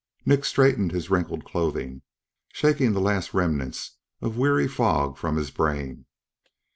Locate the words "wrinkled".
1.11-1.45